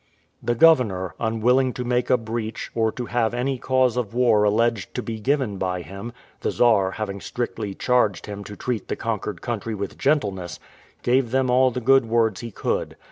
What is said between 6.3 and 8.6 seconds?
the Czar having strictly charged him to